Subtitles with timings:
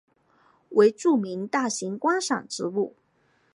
[0.69, 2.95] 为著名大型观赏植物。